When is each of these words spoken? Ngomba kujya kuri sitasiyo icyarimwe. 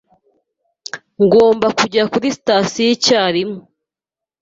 Ngomba 1.23 1.67
kujya 1.77 2.03
kuri 2.11 2.27
sitasiyo 2.37 2.89
icyarimwe. 2.95 3.59